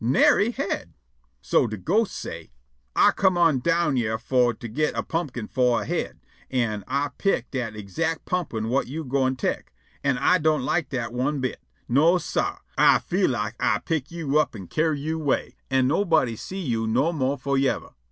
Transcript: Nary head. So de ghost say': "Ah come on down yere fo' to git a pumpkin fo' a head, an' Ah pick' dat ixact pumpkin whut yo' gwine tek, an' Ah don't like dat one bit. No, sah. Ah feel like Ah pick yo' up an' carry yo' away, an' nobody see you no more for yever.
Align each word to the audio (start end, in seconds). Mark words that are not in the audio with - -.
Nary 0.03 0.49
head. 0.49 0.95
So 1.43 1.67
de 1.67 1.77
ghost 1.77 2.11
say': 2.13 2.49
"Ah 2.95 3.11
come 3.11 3.37
on 3.37 3.59
down 3.59 3.97
yere 3.97 4.17
fo' 4.17 4.51
to 4.51 4.67
git 4.67 4.95
a 4.95 5.03
pumpkin 5.03 5.45
fo' 5.45 5.77
a 5.77 5.85
head, 5.85 6.17
an' 6.49 6.83
Ah 6.87 7.11
pick' 7.19 7.51
dat 7.51 7.75
ixact 7.75 8.25
pumpkin 8.25 8.63
whut 8.63 8.87
yo' 8.87 9.03
gwine 9.03 9.35
tek, 9.35 9.71
an' 10.03 10.17
Ah 10.17 10.39
don't 10.39 10.63
like 10.65 10.89
dat 10.89 11.13
one 11.13 11.39
bit. 11.39 11.59
No, 11.87 12.17
sah. 12.17 12.57
Ah 12.79 12.97
feel 12.97 13.29
like 13.29 13.53
Ah 13.59 13.77
pick 13.85 14.09
yo' 14.09 14.37
up 14.37 14.55
an' 14.55 14.65
carry 14.65 14.99
yo' 14.99 15.17
away, 15.19 15.55
an' 15.69 15.87
nobody 15.87 16.35
see 16.35 16.61
you 16.61 16.87
no 16.87 17.13
more 17.13 17.37
for 17.37 17.55
yever. 17.55 17.93